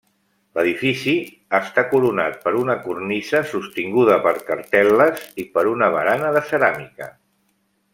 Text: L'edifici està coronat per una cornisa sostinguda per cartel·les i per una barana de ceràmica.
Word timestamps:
L'edifici 0.59 1.13
està 1.57 1.83
coronat 1.91 2.39
per 2.47 2.55
una 2.63 2.77
cornisa 2.87 3.43
sostinguda 3.53 4.19
per 4.27 4.35
cartel·les 4.51 5.25
i 5.45 5.49
per 5.59 5.69
una 5.77 5.95
barana 6.01 6.37
de 6.41 6.47
ceràmica. 6.53 7.17